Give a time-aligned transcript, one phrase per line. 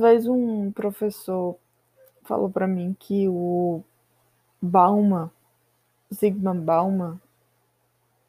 [0.00, 1.58] Vez um professor
[2.22, 3.82] falou para mim que o
[4.60, 5.30] Bauman,
[6.12, 7.20] Zygmunt Bauman,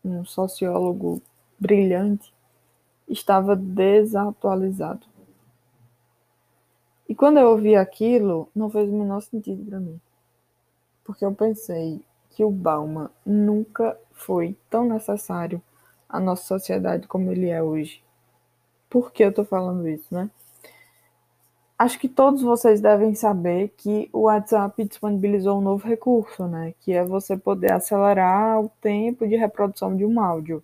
[0.03, 1.21] um sociólogo
[1.57, 2.33] brilhante,
[3.07, 5.07] estava desatualizado.
[7.07, 9.99] E quando eu ouvi aquilo, não fez o menor sentido para mim.
[11.05, 15.61] Porque eu pensei que o Bauman nunca foi tão necessário
[16.09, 18.03] à nossa sociedade como ele é hoje.
[18.89, 20.29] Por que eu estou falando isso, né?
[21.81, 26.75] Acho que todos vocês devem saber que o WhatsApp disponibilizou um novo recurso, né?
[26.79, 30.63] Que é você poder acelerar o tempo de reprodução de um áudio.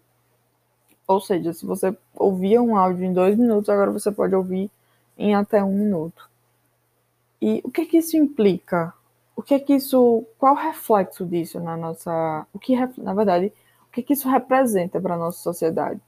[1.07, 4.69] Ou seja, se você ouvia um áudio em dois minutos, agora você pode ouvir
[5.17, 6.29] em até um minuto.
[7.41, 8.93] E o que que isso implica?
[9.35, 13.51] O que é que isso, qual o reflexo disso na nossa, o que na verdade,
[13.87, 15.99] o que que isso representa para a nossa sociedade?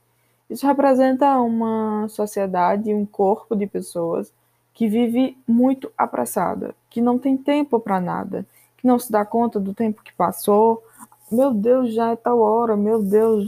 [0.48, 4.32] Isso representa uma sociedade, um corpo de pessoas
[4.74, 8.46] que vive muito apressada, que não tem tempo para nada,
[8.78, 10.84] que não se dá conta do tempo que passou.
[11.32, 13.46] Meu Deus, já é tal hora, meu Deus,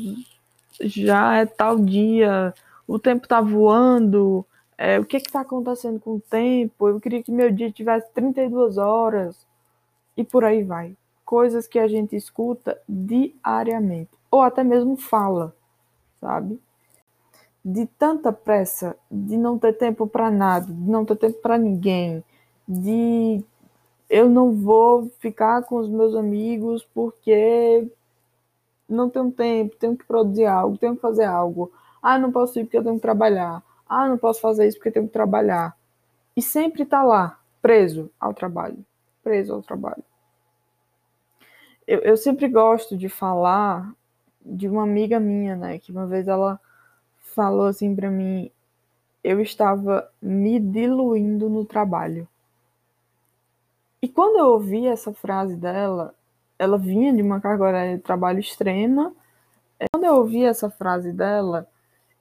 [0.80, 2.54] já é tal dia,
[2.88, 4.46] o tempo está voando,
[4.78, 6.90] é, o que está acontecendo com o tempo?
[6.90, 9.36] Eu queria que meu dia tivesse 32 horas
[10.18, 10.98] e por aí vai.
[11.24, 15.56] Coisas que a gente escuta diariamente, ou até mesmo fala,
[16.20, 16.60] sabe?
[17.64, 22.24] De tanta pressa, de não ter tempo para nada, de não ter tempo para ninguém,
[22.68, 23.44] de
[24.10, 27.88] eu não vou ficar com os meus amigos porque
[28.90, 31.72] não tenho tempo, tenho que produzir algo, tenho que fazer algo.
[32.02, 33.64] Ah, não posso ir porque eu tenho que trabalhar.
[33.88, 35.78] Ah, não posso fazer isso porque eu tenho que trabalhar.
[36.36, 38.86] E sempre está lá, preso ao trabalho,
[39.24, 40.04] preso ao trabalho.
[41.88, 43.94] Eu, eu sempre gosto de falar
[44.46, 46.60] de uma amiga minha, né, que uma vez ela
[47.34, 48.52] falou assim para mim,
[49.24, 52.28] eu estava me diluindo no trabalho.
[54.02, 56.16] E quando eu ouvi essa frase dela,
[56.58, 59.14] ela vinha de uma carga horária de trabalho extrema.
[59.92, 61.68] Quando eu ouvi essa frase dela,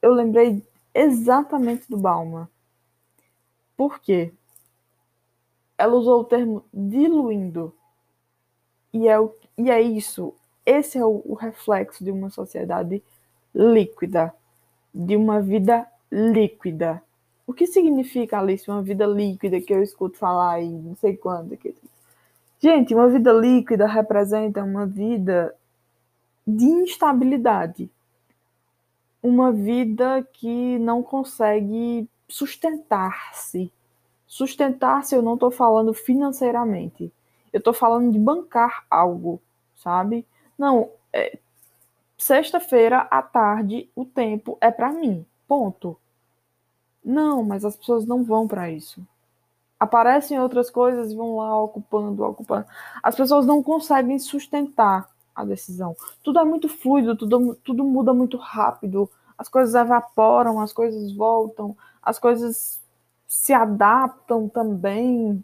[0.03, 2.49] eu lembrei exatamente do Bauman.
[3.77, 4.33] Por quê?
[5.79, 7.75] Ela usou o termo diluindo.
[8.93, 10.35] E é, o, e é isso.
[10.67, 13.03] Esse é o, o reflexo de uma sociedade
[13.55, 14.35] líquida
[14.95, 17.03] de uma vida líquida.
[17.47, 21.59] O que significa, Alice, uma vida líquida que eu escuto falar aí, não sei quando?
[22.61, 25.55] Gente, uma vida líquida representa uma vida
[26.47, 27.91] de instabilidade.
[29.23, 33.73] Uma vida que não consegue sustentar-se.
[34.27, 37.13] Sustentar-se, eu não estou falando financeiramente.
[37.53, 39.41] Eu estou falando de bancar algo,
[39.75, 40.25] sabe?
[40.57, 41.39] Não, é,
[42.21, 45.25] Sexta-feira à tarde, o tempo é para mim.
[45.49, 45.97] Ponto.
[47.03, 49.03] Não, mas as pessoas não vão para isso.
[49.81, 52.67] Aparecem outras coisas e vão lá ocupando, ocupando.
[53.03, 55.97] As pessoas não conseguem sustentar a decisão.
[56.23, 59.11] Tudo é muito fluido, tudo, tudo muda muito rápido.
[59.39, 62.83] As coisas evaporam, as coisas voltam, as coisas
[63.27, 65.43] se adaptam também.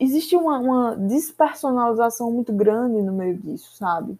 [0.00, 4.18] Existe uma, uma despersonalização muito grande no meio disso, sabe?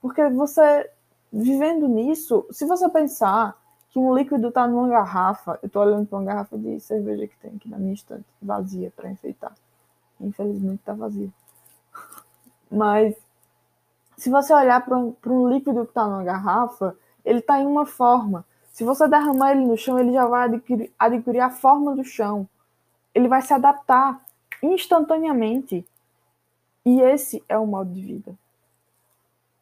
[0.00, 0.90] Porque você
[1.32, 3.56] vivendo nisso, se você pensar
[3.90, 7.36] que um líquido está numa garrafa, eu estou olhando para uma garrafa de cerveja que
[7.36, 9.54] tem aqui na minha estante, vazia para enfeitar.
[10.20, 11.28] Infelizmente está vazia.
[12.70, 13.14] Mas
[14.16, 17.86] se você olhar para um, um líquido que está numa garrafa, ele está em uma
[17.86, 18.44] forma.
[18.72, 22.48] Se você derramar ele no chão, ele já vai adquirir, adquirir a forma do chão.
[23.14, 24.24] Ele vai se adaptar
[24.62, 25.86] instantaneamente.
[26.84, 28.34] E esse é o modo de vida.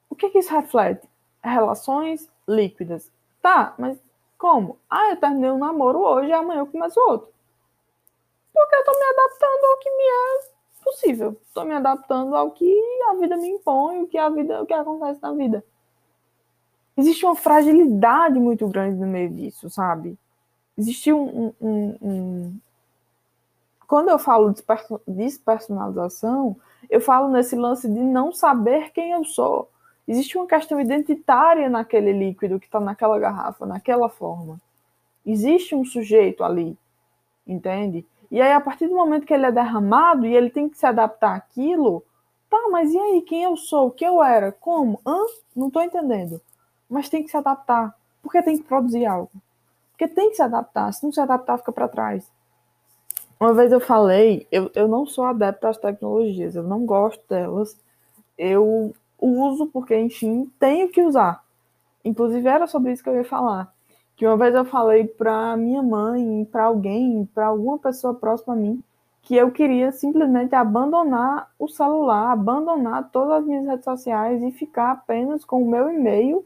[0.09, 1.10] O que, que isso reflete?
[1.43, 3.11] Relações líquidas.
[3.41, 3.99] Tá, mas
[4.37, 4.79] como?
[4.89, 7.29] Ah, eu terminei um namoro hoje amanhã eu começo outro.
[8.53, 11.41] Porque eu tô me adaptando ao que me é possível.
[11.55, 12.75] Tô me adaptando ao que
[13.09, 15.65] a vida me impõe, o que a vida, o que acontece na vida.
[16.97, 20.19] Existe uma fragilidade muito grande no meio disso, sabe?
[20.77, 22.61] Existe um, um, um...
[23.87, 24.63] Quando eu falo de
[25.07, 26.57] despersonalização,
[26.89, 29.71] eu falo nesse lance de não saber quem eu sou
[30.07, 34.61] Existe uma questão identitária naquele líquido que está naquela garrafa, naquela forma.
[35.25, 36.77] Existe um sujeito ali,
[37.47, 38.05] entende?
[38.31, 40.87] E aí, a partir do momento que ele é derramado e ele tem que se
[40.87, 42.03] adaptar àquilo,
[42.49, 43.89] tá, mas e aí, quem eu sou?
[43.89, 44.53] O que eu era?
[44.53, 45.01] Como?
[45.07, 45.19] Hã?
[45.55, 46.41] Não estou entendendo.
[46.89, 47.95] Mas tem que se adaptar.
[48.23, 49.31] Porque tem que produzir algo.
[49.93, 50.93] Porque tem que se adaptar.
[50.93, 52.31] Se não se adaptar, fica para trás.
[53.39, 57.77] Uma vez eu falei, eu, eu não sou adepto às tecnologias, eu não gosto delas.
[58.37, 58.95] Eu
[59.27, 61.45] uso porque, enfim, tenho que usar.
[62.05, 63.73] Inclusive, era sobre isso que eu ia falar.
[64.17, 68.57] que uma vez eu falei para minha mãe, para alguém, para alguma pessoa próxima a
[68.57, 68.83] mim,
[69.23, 74.93] que eu queria simplesmente abandonar o celular, abandonar todas as minhas redes sociais e ficar
[74.93, 76.45] apenas com o meu e-mail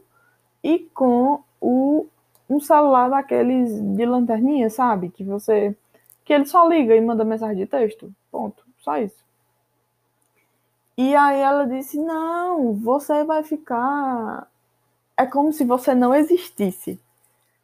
[0.63, 2.07] e com o
[2.49, 5.09] um celular daqueles de lanterninha, sabe?
[5.09, 5.75] Que você
[6.23, 8.11] que ele só liga e manda mensagem de texto.
[8.31, 8.63] Ponto.
[8.79, 9.24] Só isso.
[10.97, 14.47] E aí ela disse: "Não, você vai ficar
[15.17, 16.99] é como se você não existisse".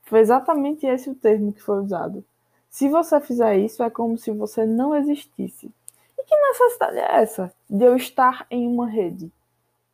[0.03, 2.23] Foi exatamente esse o termo que foi usado.
[2.69, 5.71] Se você fizer isso, é como se você não existisse.
[6.17, 9.31] E que necessidade é essa de eu estar em uma rede?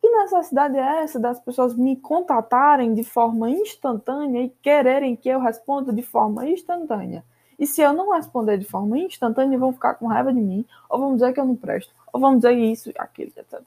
[0.00, 5.40] Que necessidade é essa das pessoas me contatarem de forma instantânea e quererem que eu
[5.40, 7.24] responda de forma instantânea?
[7.58, 10.98] E se eu não responder de forma instantânea, vão ficar com raiva de mim, ou
[10.98, 13.60] vão dizer que eu não presto, ou vão dizer isso, aquilo, etc.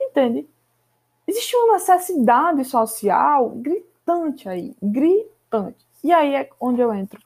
[0.00, 0.48] Entende?
[1.26, 5.84] Existe uma necessidade social gritante aí, gritante.
[6.02, 7.20] E aí é onde eu entro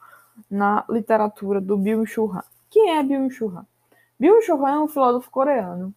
[0.49, 2.43] na literatura do Byung-Chul Han.
[2.69, 3.65] Quem é Byung-Chul Han?
[4.19, 5.93] Byung-Chul Han é um filósofo coreano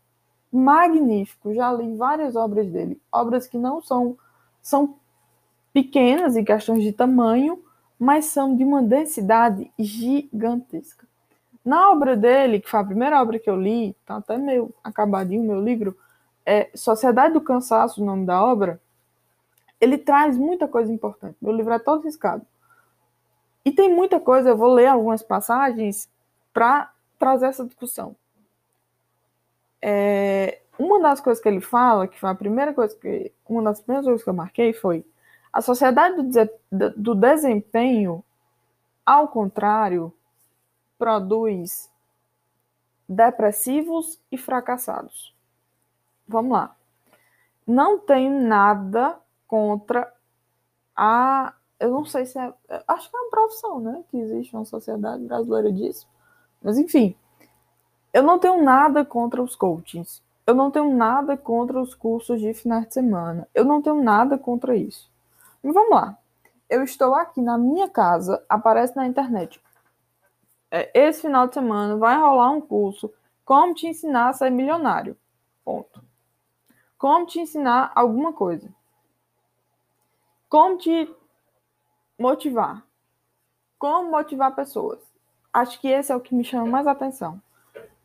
[0.53, 1.53] magnífico.
[1.53, 4.17] Já li várias obras dele, obras que não são
[4.63, 4.97] são
[5.73, 7.63] pequenas em questões de tamanho,
[7.99, 11.07] mas são de uma densidade gigantesca.
[11.65, 15.43] Na obra dele, que foi a primeira obra que eu li, tá até meio acabadinho
[15.43, 15.97] meu livro,
[16.47, 18.81] é Sociedade do Cansaço, o nome da obra,
[19.81, 21.37] ele traz muita coisa importante.
[21.41, 22.47] Meu livro é todo riscado.
[23.65, 26.09] E tem muita coisa, eu vou ler algumas passagens
[26.53, 28.17] para trazer essa discussão.
[29.83, 33.33] É, uma das coisas que ele fala, que foi a primeira coisa que.
[33.49, 35.05] Uma das primeiras coisas que eu marquei foi
[35.53, 36.17] a sociedade
[36.71, 38.23] do, desempenho,
[39.05, 40.13] ao contrário,
[40.99, 41.91] produz
[43.09, 45.35] depressivos e fracassados.
[46.27, 46.77] Vamos lá.
[47.67, 50.13] Não tenho nada contra
[50.95, 51.55] a.
[51.81, 52.53] Eu não sei se é.
[52.87, 54.05] Acho que é uma profissão, né?
[54.11, 56.07] Que existe uma sociedade brasileira disso.
[56.63, 57.17] Mas, enfim.
[58.13, 60.23] Eu não tenho nada contra os coachings.
[60.47, 63.47] Eu não tenho nada contra os cursos de final de semana.
[63.55, 65.11] Eu não tenho nada contra isso.
[65.63, 66.19] Vamos lá.
[66.69, 69.61] Eu estou aqui na minha casa, aparece na internet.
[70.71, 73.13] É, esse final de semana vai rolar um curso
[73.45, 75.17] como te ensinar a ser milionário.
[75.65, 76.05] Ponto.
[76.99, 78.69] Como te ensinar alguma coisa.
[80.49, 81.11] Como te
[82.19, 82.83] motivar?
[83.79, 85.01] Como motivar pessoas?
[85.53, 87.41] Acho que esse é o que me chama mais atenção.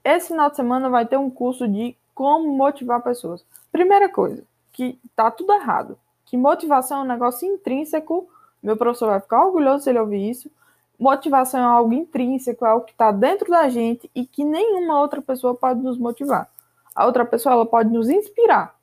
[0.04, 3.46] Esse final de semana vai ter um curso de como motivar pessoas.
[3.72, 5.98] Primeira coisa, que tá tudo errado.
[6.34, 8.28] Que motivação é um negócio intrínseco.
[8.64, 10.50] Meu professor vai ficar orgulhoso se ele ouvir isso.
[10.98, 15.22] Motivação é algo intrínseco, é algo que está dentro da gente e que nenhuma outra
[15.22, 16.50] pessoa pode nos motivar.
[16.96, 18.76] A outra pessoa ela pode nos inspirar,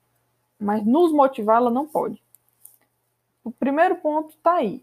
[0.57, 2.23] mas nos motivar ela não pode.
[3.43, 4.81] O primeiro ponto está aí.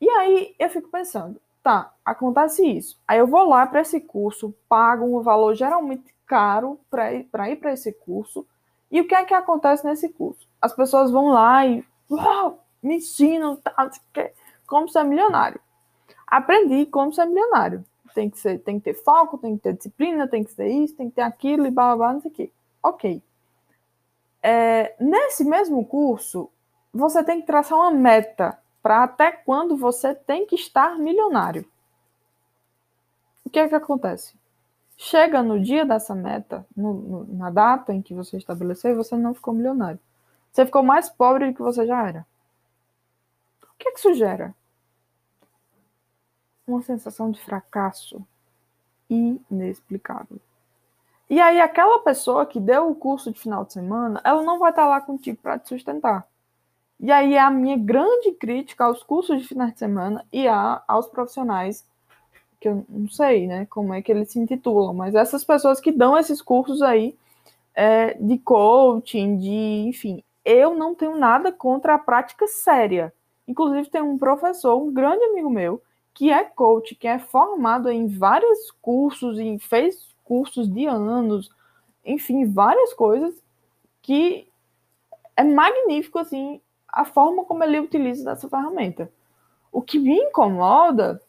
[0.00, 2.98] E aí eu fico pensando, tá, acontece isso.
[3.06, 7.72] Aí eu vou lá para esse curso, pago um valor geralmente caro para ir para
[7.72, 8.44] esse curso.
[8.90, 10.44] E o que é que acontece nesse curso?
[10.60, 13.90] As pessoas vão lá e uau, me ensinam tá,
[14.66, 15.60] como ser milionário.
[16.26, 17.84] Aprendi como ser milionário.
[18.14, 20.96] Tem que, ser, tem que ter foco, tem que ter disciplina, tem que ter isso,
[20.96, 22.52] tem que ter aquilo e blá blá blá, não sei o quê.
[22.82, 23.22] Ok.
[24.42, 26.50] É, nesse mesmo curso,
[26.92, 31.64] você tem que traçar uma meta para até quando você tem que estar milionário.
[33.44, 34.34] O que é que acontece?
[34.96, 39.16] Chega no dia dessa meta, no, no, na data em que você estabeleceu, e você
[39.16, 39.98] não ficou milionário.
[40.50, 42.26] Você ficou mais pobre do que você já era.
[43.62, 44.54] O que é que isso gera?
[46.66, 48.24] Uma sensação de fracasso
[49.08, 50.38] inexplicável.
[51.28, 54.70] E aí, aquela pessoa que deu o curso de final de semana, ela não vai
[54.70, 56.26] estar lá contigo para te sustentar.
[56.98, 60.82] E aí é a minha grande crítica aos cursos de final de semana e a,
[60.86, 61.86] aos profissionais,
[62.60, 65.90] que eu não sei, né, como é que eles se intitulam, mas essas pessoas que
[65.90, 67.16] dão esses cursos aí
[67.74, 73.12] é, de coaching, de, enfim, eu não tenho nada contra a prática séria.
[73.46, 75.82] Inclusive, tem um professor, um grande amigo meu,
[76.14, 81.50] que é coach, que é formado em vários cursos e fez cursos de anos,
[82.04, 83.34] enfim, várias coisas
[84.02, 84.48] que
[85.36, 89.10] é magnífico, assim, a forma como ele utiliza essa ferramenta.
[89.72, 91.20] O que me incomoda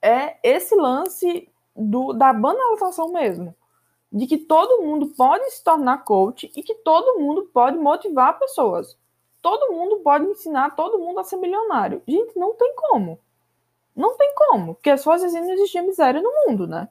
[0.00, 3.54] é esse lance do, da banalização mesmo.
[4.10, 8.96] De que todo mundo pode se tornar coach e que todo mundo pode motivar pessoas.
[9.42, 12.02] Todo mundo pode ensinar todo mundo a ser milionário.
[12.06, 13.18] Gente, não tem como.
[13.94, 14.74] Não tem como.
[14.74, 16.88] Porque fosse assim, não existia miséria no mundo, né?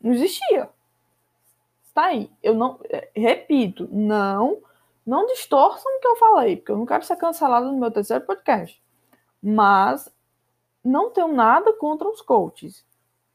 [0.00, 0.68] Não existia.
[1.94, 2.30] Tá aí.
[2.42, 2.78] Eu não.
[2.90, 4.62] É, repito, não
[5.08, 8.26] não distorçam o que eu falei, porque eu não quero ser cancelado no meu terceiro
[8.26, 8.78] podcast.
[9.42, 10.06] Mas
[10.84, 12.84] não tenho nada contra os coaches.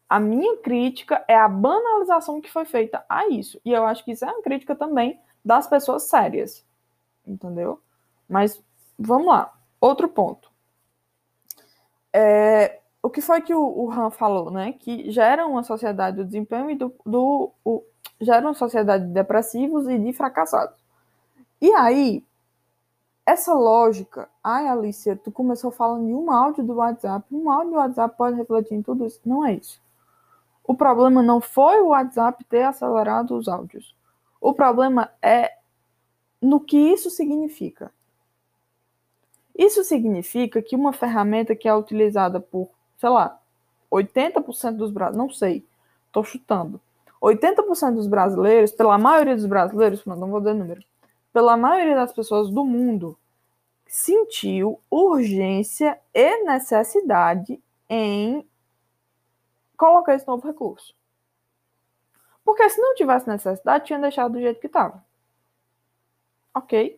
[0.10, 3.60] A minha crítica é a banalização que foi feita a isso.
[3.66, 6.66] E eu acho que isso é uma crítica também das pessoas sérias.
[7.26, 7.82] Entendeu?
[8.28, 8.62] Mas
[8.98, 9.54] vamos lá.
[9.82, 10.52] Outro ponto.
[12.12, 14.74] É, o que foi que o, o Han falou, né?
[14.74, 17.84] Que gera uma sociedade do desempenho e do, do o,
[18.22, 20.78] gera uma sociedade de depressivos e de fracassados.
[21.60, 22.24] E aí,
[23.26, 27.78] essa lógica, ai Alicia, tu começou falando de um áudio do WhatsApp, um áudio do
[27.78, 29.20] WhatsApp pode refletir em tudo isso.
[29.26, 29.82] Não é isso.
[30.64, 33.96] O problema não foi o WhatsApp ter acelerado os áudios.
[34.40, 35.54] O problema é
[36.42, 37.92] no que isso significa.
[39.58, 43.40] Isso significa que uma ferramenta que é utilizada por, sei lá,
[43.92, 45.66] 80% dos brasileiros, não sei,
[46.08, 46.82] estou chutando.
[47.22, 50.84] 80% dos brasileiros, pela maioria dos brasileiros, não vou dar número,
[51.32, 53.18] pela maioria das pessoas do mundo,
[53.88, 58.46] sentiu urgência e necessidade em
[59.84, 60.96] colocar esse novo recurso.
[62.46, 65.04] Porque se não tivesse necessidade, tinha deixado do jeito que estava.
[66.54, 66.98] Ok?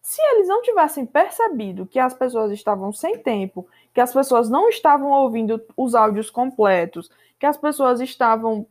[0.00, 4.70] Se eles não tivessem percebido que as pessoas estavam sem tempo, que as pessoas não
[4.70, 8.66] estavam ouvindo os áudios completos, que as pessoas estavam.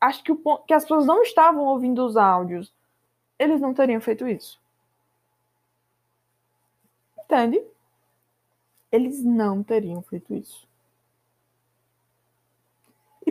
[0.00, 2.72] Acho que, o, que as pessoas não estavam ouvindo os áudios,
[3.38, 4.58] eles não teriam feito isso.
[7.18, 7.62] Entende?
[8.90, 10.67] Eles não teriam feito isso.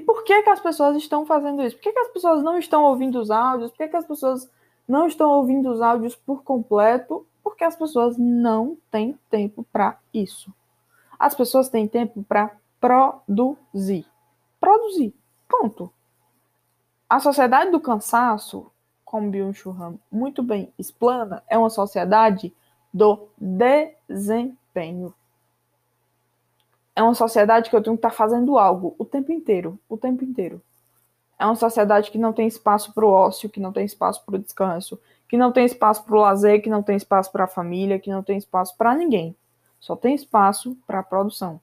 [0.08, 1.76] Por que, que as pessoas estão fazendo isso?
[1.76, 3.72] Por que, que as pessoas não estão ouvindo os áudios?
[3.72, 4.50] Por que, que as pessoas
[4.88, 7.28] não estão ouvindo os áudios por completo?
[7.44, 10.54] Porque as pessoas não têm tempo para isso.
[11.20, 14.06] As pessoas têm tempo para produzir.
[14.62, 15.14] Produzir.
[15.50, 15.92] Ponto.
[17.10, 18.72] A sociedade do cansaço
[19.08, 22.54] como Byung-Chul Han muito bem explana, é uma sociedade
[22.94, 25.14] do desempenho.
[26.98, 30.24] É uma sociedade que eu tenho que estar fazendo algo o tempo inteiro, o tempo
[30.24, 30.60] inteiro.
[31.38, 34.34] É uma sociedade que não tem espaço para o ócio, que não tem espaço para
[34.34, 35.00] o descanso,
[35.30, 38.10] que não tem espaço para o lazer, que não tem espaço para a família, que
[38.10, 39.36] não tem espaço para ninguém.
[39.80, 41.62] Só tem espaço para a produção.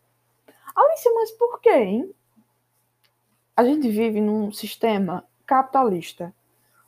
[0.73, 2.15] Alice, mas por quê, hein?
[3.57, 6.33] A gente vive num sistema capitalista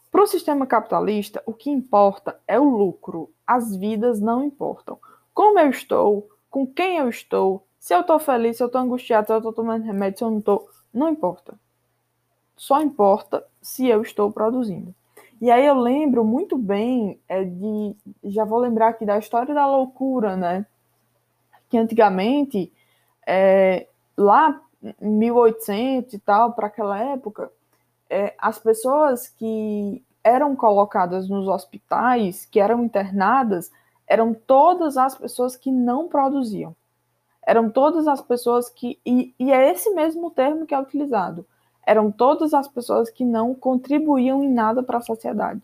[0.09, 3.29] para o sistema capitalista, o que importa é o lucro.
[3.45, 5.00] As vidas não importam.
[5.35, 9.28] Como eu estou, com quem eu estou, se eu estou feliz, se eu estou angustiado,
[9.28, 11.55] se eu estou tomando remédio, se eu não estou, não importa.
[12.57, 14.93] Só importa se eu estou produzindo.
[15.40, 17.95] E aí eu lembro muito bem é, de.
[18.25, 20.66] Já vou lembrar aqui da história da loucura, né?
[21.69, 22.73] Que antigamente,
[23.25, 24.61] é, lá
[25.00, 27.52] em 1800 e tal, para aquela época,
[28.11, 33.71] é, as pessoas que eram colocadas nos hospitais, que eram internadas,
[34.09, 36.75] eram todas as pessoas que não produziam.
[37.47, 38.99] Eram todas as pessoas que.
[39.07, 41.47] E, e é esse mesmo termo que é utilizado.
[41.87, 45.62] Eram todas as pessoas que não contribuíam em nada para a sociedade.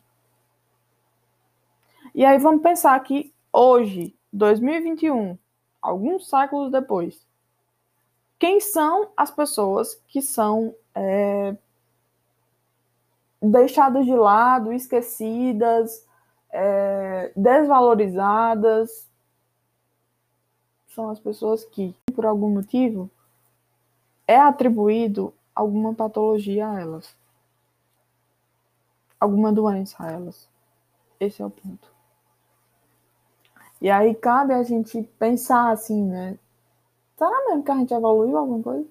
[2.14, 5.36] E aí vamos pensar que hoje, 2021,
[5.80, 7.26] alguns séculos depois,
[8.38, 11.56] quem são as pessoas que são é,
[13.42, 16.06] deixadas de lado, esquecidas,
[16.52, 19.10] é, desvalorizadas.
[20.94, 23.10] São as pessoas que, por algum motivo,
[24.26, 27.16] é atribuído alguma patologia a elas.
[29.18, 30.48] Alguma doença a elas.
[31.18, 31.92] Esse é o ponto.
[33.80, 36.38] E aí cabe a gente pensar assim, né?
[37.16, 38.86] Será mesmo que a gente evoluiu alguma coisa?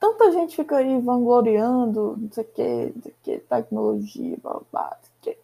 [0.00, 4.60] tanta gente fica aí vangloriando, não sei o que, não sei o que, tecnologia, blá,
[4.72, 5.38] blá, não sei o que.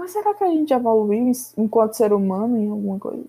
[0.00, 3.22] Mas será que a gente evoluiu enquanto ser humano em alguma coisa?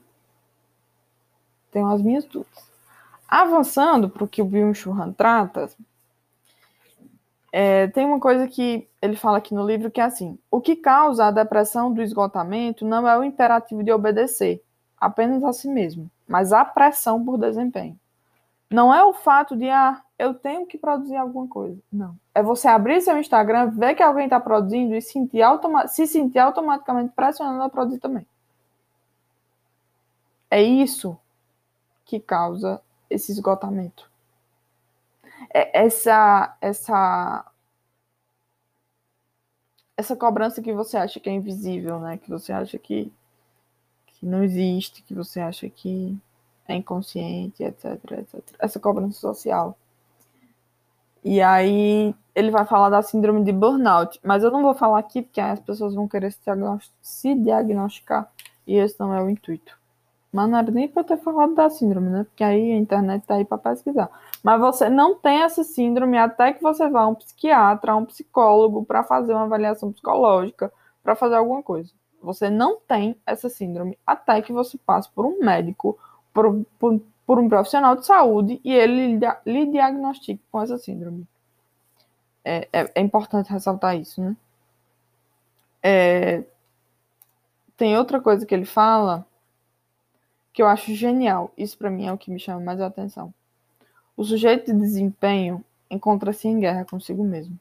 [1.70, 2.64] Tenho as minhas dúvidas.
[3.28, 5.70] Avançando para o que o Byung-Chul trata,
[7.52, 10.78] é, tem uma coisa que ele fala aqui no livro que é assim: o que
[10.78, 14.64] causa a depressão do esgotamento não é o imperativo de obedecer
[14.98, 18.00] apenas a si mesmo, mas a pressão por desempenho.
[18.70, 21.82] Não é o fato de, ah, eu tenho que produzir alguma coisa.
[21.92, 22.16] Não.
[22.36, 26.38] É você abrir seu Instagram, ver que alguém está produzindo e sentir automa se sentir
[26.38, 28.26] automaticamente pressionado a produzir também.
[30.48, 31.18] É isso
[32.06, 34.12] que causa esse esgotamento.
[35.52, 37.52] É essa, essa,
[39.98, 42.18] essa cobrança que você acha que é invisível, né?
[42.18, 43.12] Que você acha que,
[44.06, 46.16] que não existe, que você acha que
[46.68, 47.86] é inconsciente, etc,
[48.20, 48.44] etc.
[48.60, 49.76] Essa cobrança social.
[51.24, 55.22] E aí ele vai falar da síndrome de burnout, mas eu não vou falar aqui
[55.22, 56.34] porque as pessoas vão querer
[57.02, 58.32] se diagnosticar
[58.66, 59.80] e esse não é o intuito.
[60.32, 62.24] Mas não era nem para ter falado da síndrome, né?
[62.24, 64.10] Porque aí a internet tá aí para pesquisar.
[64.42, 68.06] Mas você não tem essa síndrome até que você vá a um psiquiatra, a um
[68.06, 70.72] psicólogo para fazer uma avaliação psicológica,
[71.04, 71.92] para fazer alguma coisa.
[72.24, 76.00] Você não tem essa síndrome até que você passe por um médico,
[76.34, 77.02] por, por,
[77.32, 81.26] por um profissional de saúde e ele lhe diagnostique com essa síndrome.
[82.44, 84.36] É, é, é importante ressaltar isso, né?
[85.82, 86.44] É,
[87.78, 89.26] tem outra coisa que ele fala
[90.52, 91.54] que eu acho genial.
[91.58, 93.34] Isso para mim é o que me chama mais a atenção.
[94.18, 97.58] O sujeito de desempenho encontra-se em guerra consigo mesmo.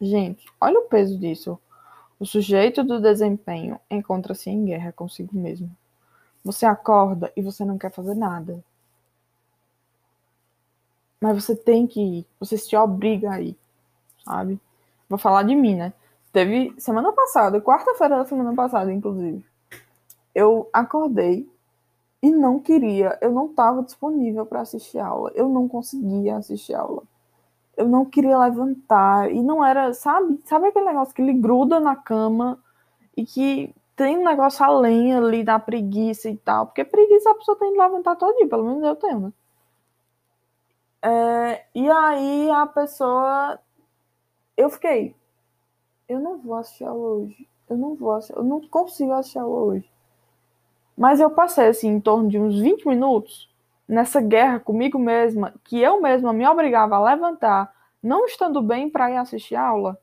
[0.00, 1.58] Gente, olha o peso disso.
[2.20, 5.76] O sujeito do desempenho encontra-se em guerra consigo mesmo.
[6.44, 8.62] Você acorda e você não quer fazer nada.
[11.20, 12.26] Mas você tem que ir.
[12.38, 13.56] Você se obriga a ir.
[14.24, 14.60] Sabe?
[15.08, 15.92] Vou falar de mim, né?
[16.32, 19.44] Teve semana passada, quarta-feira da semana passada, inclusive.
[20.34, 21.48] Eu acordei
[22.22, 25.30] e não queria, eu não estava disponível para assistir aula.
[25.34, 27.02] Eu não conseguia assistir aula
[27.76, 29.30] eu não queria levantar.
[29.30, 30.40] E não era, sabe?
[30.44, 32.58] Sabe aquele negócio que ele gruda na cama
[33.16, 36.66] e que tem um negócio além ali da preguiça e tal.
[36.66, 39.32] Porque preguiça a pessoa tem que levantar todo dia, pelo menos eu tenho, né?
[41.02, 43.58] É, e aí a pessoa.
[44.56, 45.14] Eu fiquei.
[46.08, 47.48] Eu não vou assistir aula hoje.
[47.68, 49.90] Eu não vou assistir, eu não consigo assistir aula hoje.
[50.96, 53.50] Mas eu passei assim em torno de uns 20 minutos
[53.88, 59.10] nessa guerra comigo mesma, que eu mesma me obrigava a levantar, não estando bem para
[59.10, 59.98] ir assistir aula,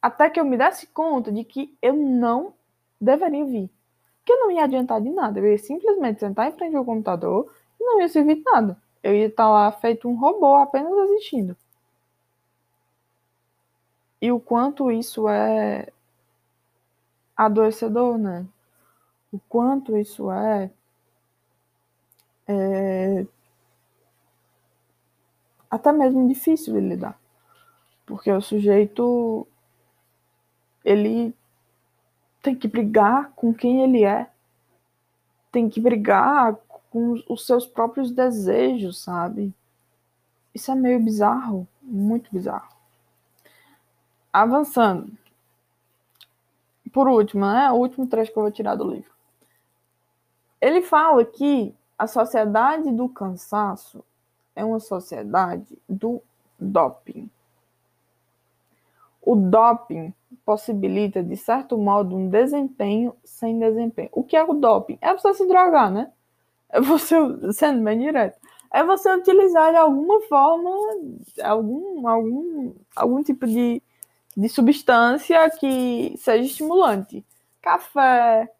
[0.00, 2.54] até que eu me desse conta de que eu não
[3.00, 3.70] deveria vir.
[4.24, 5.38] Que não ia adiantar de nada.
[5.40, 8.76] Eu ia simplesmente sentar em frente ao computador e não ia servir de nada.
[9.02, 11.56] Eu ia estar lá feito um robô apenas assistindo.
[14.20, 15.88] E o quanto isso é
[17.36, 18.46] adoecedor, né?
[19.32, 20.70] O quanto isso é
[22.46, 23.26] é,
[25.70, 27.18] até mesmo difícil de lidar.
[28.04, 29.46] Porque o sujeito
[30.84, 31.34] ele
[32.42, 34.30] tem que brigar com quem ele é,
[35.52, 36.56] tem que brigar
[36.90, 39.54] com os seus próprios desejos, sabe?
[40.54, 42.68] Isso é meio bizarro, muito bizarro.
[44.32, 45.12] Avançando.
[46.92, 47.70] Por último, né?
[47.70, 49.10] O último trecho que eu vou tirar do livro.
[50.60, 54.04] Ele fala que a sociedade do cansaço
[54.54, 56.22] é uma sociedade do
[56.58, 57.30] doping.
[59.30, 60.12] O doping
[60.44, 64.08] possibilita, de certo modo, um desempenho sem desempenho.
[64.10, 64.98] O que é o doping?
[65.00, 66.10] É você se drogar, né?
[66.68, 67.14] É você,
[67.54, 68.40] sendo bem direto,
[68.72, 70.68] é você utilizar de alguma forma
[71.44, 73.80] algum, algum, algum tipo de,
[74.36, 77.24] de substância que seja estimulante.
[77.62, 78.50] Café,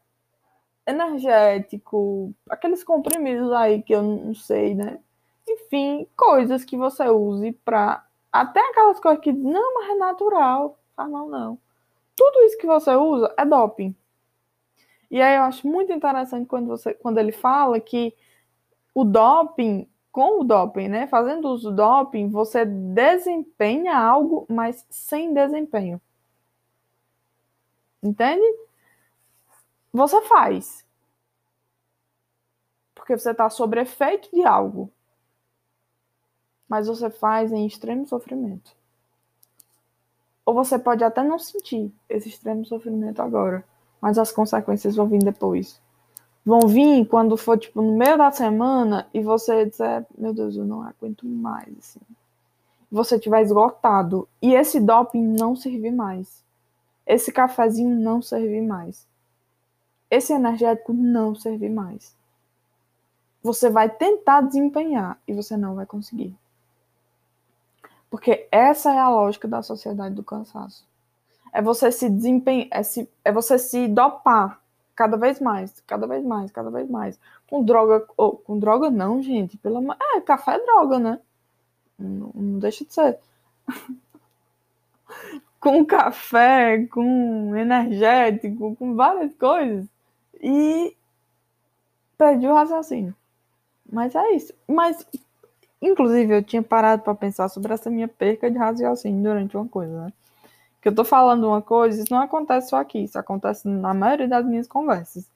[0.87, 5.01] energético, aqueles comprimidos aí que eu não sei, né?
[5.49, 10.79] Enfim, coisas que você use para até aquelas coisas que não, mas é natural.
[10.97, 11.59] Ah, não, não.
[12.17, 13.95] Tudo isso que você usa é doping.
[15.11, 18.15] E aí eu acho muito interessante quando você quando ele fala que
[18.95, 25.33] o doping, com o doping, né, fazendo uso do doping, você desempenha algo, mas sem
[25.35, 26.01] desempenho.
[28.03, 28.45] Entende?
[29.93, 30.85] você faz.
[32.95, 34.93] Porque você está sob efeito de algo.
[36.71, 38.71] Mas você faz em extremo sofrimento.
[40.47, 43.65] Ou você pode até não sentir esse extremo sofrimento agora,
[44.01, 45.83] mas as consequências vão vir depois.
[46.47, 50.65] Vão vir quando for tipo no meio da semana e você disser, meu Deus, eu
[50.65, 52.01] não aguento mais assim.
[52.91, 56.45] Você tiver esgotado e esse doping não servir mais.
[57.05, 59.11] Esse cafezinho não servir mais
[60.11, 62.17] esse energético não serve mais.
[63.43, 66.37] Você vai tentar desempenhar e você não vai conseguir.
[68.11, 70.85] Porque essa é a lógica da sociedade do cansaço.
[71.53, 74.61] É você se desempenhar, é, se, é você se dopar
[74.95, 77.19] cada vez mais, cada vez mais, cada vez mais.
[77.49, 81.21] Com droga, oh, com droga não, gente, pelo É, café é droga, né?
[81.99, 83.19] Não, não deixa de ser.
[85.61, 89.87] com café, com energético, com várias coisas
[90.43, 90.97] e
[92.17, 93.15] perdi o raciocínio.
[93.91, 94.55] Mas é isso.
[94.67, 95.07] Mas,
[95.81, 100.07] inclusive, eu tinha parado para pensar sobre essa minha perca de raciocínio durante uma coisa,
[100.07, 100.13] né?
[100.81, 104.29] Que eu tô falando uma coisa, isso não acontece só aqui, isso acontece na maioria
[104.29, 105.31] das minhas conversas.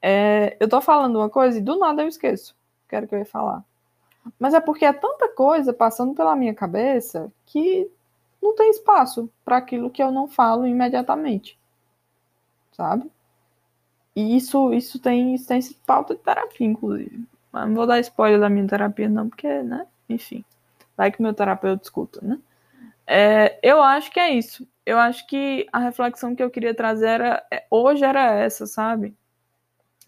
[0.00, 2.56] É, eu tô falando uma coisa e do nada eu esqueço.
[2.88, 3.64] Quero que eu ia falar.
[4.38, 7.90] Mas é porque é tanta coisa passando pela minha cabeça que
[8.42, 11.58] não tem espaço para aquilo que eu não falo imediatamente.
[12.72, 13.10] Sabe?
[14.14, 17.24] E isso, isso tem, isso pauta de terapia, inclusive.
[17.52, 19.86] Mas não vou dar spoiler da minha terapia, não, porque, né?
[20.08, 20.44] Enfim.
[20.96, 22.38] Vai que meu terapeuta escuta, né?
[23.06, 24.66] É, eu acho que é isso.
[24.86, 29.14] Eu acho que a reflexão que eu queria trazer era, é, hoje era essa, sabe?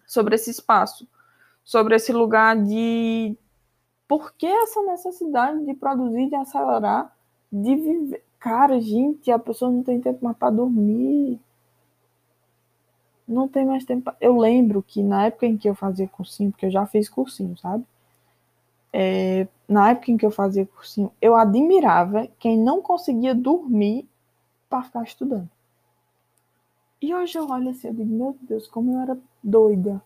[0.06, 1.06] Sobre esse espaço.
[1.62, 3.36] Sobre esse lugar de.
[4.08, 7.14] Por que essa necessidade de produzir, de acelerar,
[7.50, 8.24] de viver?
[8.38, 11.40] Cara, gente, a pessoa não tem tempo mais para dormir
[13.26, 14.12] não tem mais tempo.
[14.20, 17.56] Eu lembro que na época em que eu fazia cursinho, porque eu já fiz cursinho,
[17.58, 17.84] sabe?
[18.92, 24.08] É, na época em que eu fazia cursinho, eu admirava quem não conseguia dormir
[24.68, 25.48] para ficar estudando.
[27.00, 30.02] E hoje eu olho assim, eu digo, meu Deus, como eu era doida.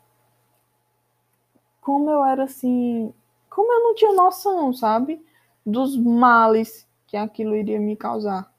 [1.80, 3.12] Como eu era assim.
[3.50, 5.24] Como eu não tinha noção, sabe?
[5.64, 8.52] Dos males que aquilo iria me causar.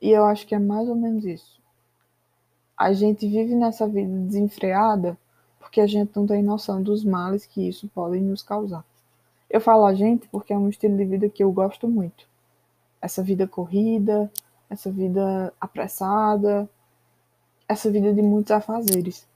[0.00, 1.56] E eu acho que é mais ou menos isso
[2.76, 5.16] a gente vive nessa vida desenfreada
[5.58, 8.84] porque a gente não tem noção dos males que isso pode nos causar.
[9.48, 12.26] Eu falo a gente porque é um estilo de vida que eu gosto muito.
[13.00, 14.30] Essa vida corrida,
[14.68, 16.68] essa vida apressada,
[17.68, 19.26] essa vida de muitos afazeres.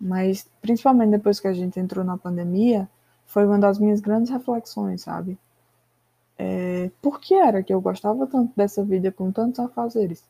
[0.00, 2.88] Mas, principalmente depois que a gente entrou na pandemia,
[3.26, 5.38] foi uma das minhas grandes reflexões, sabe?
[6.38, 10.24] É, por que era que eu gostava tanto dessa vida com tantos afazeres?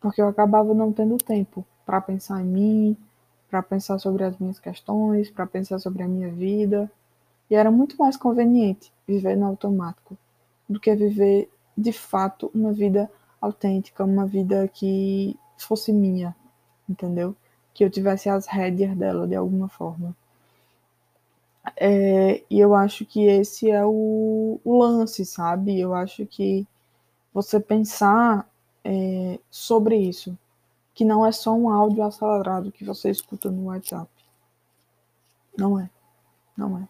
[0.00, 2.96] Porque eu acabava não tendo tempo para pensar em mim,
[3.50, 6.90] para pensar sobre as minhas questões, para pensar sobre a minha vida.
[7.50, 10.16] E era muito mais conveniente viver no automático
[10.68, 13.10] do que viver de fato uma vida
[13.40, 16.34] autêntica, uma vida que fosse minha,
[16.88, 17.34] entendeu?
[17.74, 20.14] Que eu tivesse as rédeas dela de alguma forma.
[21.76, 25.78] É, e eu acho que esse é o, o lance, sabe?
[25.78, 26.66] Eu acho que
[27.32, 28.49] você pensar
[28.84, 30.36] é, sobre isso,
[30.94, 34.10] que não é só um áudio acelerado que você escuta no WhatsApp.
[35.56, 35.90] Não é.
[36.56, 36.88] Não é.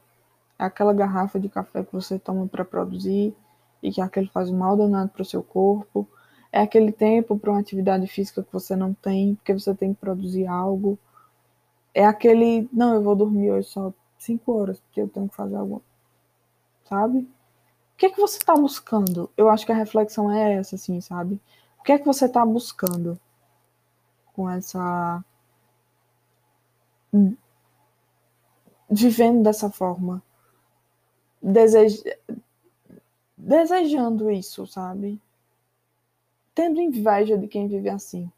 [0.58, 3.34] É aquela garrafa de café que você toma para produzir
[3.82, 6.06] e que aquele faz mal danado para o seu corpo.
[6.52, 10.00] É aquele tempo para uma atividade física que você não tem, porque você tem que
[10.00, 10.98] produzir algo.
[11.94, 15.56] É aquele, não, eu vou dormir hoje só cinco horas, porque eu tenho que fazer
[15.56, 15.82] algo.
[16.84, 17.20] Sabe?
[17.20, 19.30] O que é que você está buscando?
[19.36, 21.40] Eu acho que a reflexão é essa, assim, sabe?
[21.80, 23.18] O que é que você está buscando
[24.34, 25.24] com essa.
[28.90, 30.22] vivendo dessa forma?
[31.42, 32.02] Desej...
[33.36, 35.20] Desejando isso, sabe?
[36.54, 38.24] Tendo inveja de quem vive assim.
[38.24, 38.32] O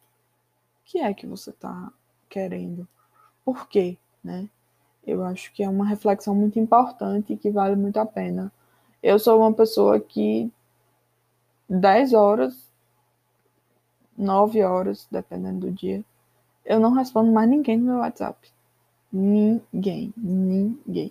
[0.85, 1.93] que é que você está
[2.29, 2.87] querendo?
[3.45, 4.49] Por quê, né?
[5.05, 8.53] Eu acho que é uma reflexão muito importante e que vale muito a pena.
[9.03, 10.51] Eu sou uma pessoa que
[11.69, 12.72] 10 horas
[14.17, 16.05] nove horas, dependendo do dia,
[16.65, 18.51] eu não respondo mais ninguém no meu WhatsApp.
[19.13, 21.11] Ninguém, ninguém.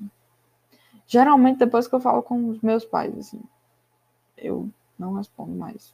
[1.05, 3.41] Geralmente depois que eu falo com os meus pais, assim,
[4.37, 5.93] eu não respondo mais.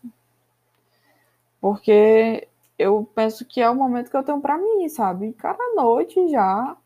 [1.60, 5.34] Porque eu penso que é o momento que eu tenho para mim, sabe?
[5.34, 6.78] Cara, noite já.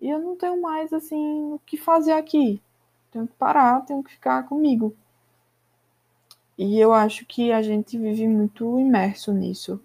[0.00, 2.62] E eu não tenho mais, assim, o que fazer aqui.
[3.10, 4.94] Tenho que parar, tenho que ficar comigo.
[6.58, 9.80] E eu acho que a gente vive muito imerso nisso.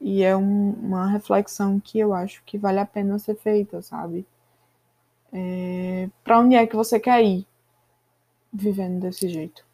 [0.00, 4.26] E é um, uma reflexão que eu acho que vale a pena ser feita, sabe?
[5.32, 7.46] É, para onde é que você quer ir
[8.52, 9.64] vivendo desse jeito?